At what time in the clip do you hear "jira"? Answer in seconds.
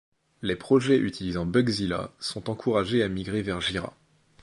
3.61-3.93